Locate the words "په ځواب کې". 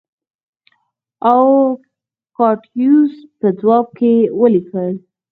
3.39-4.13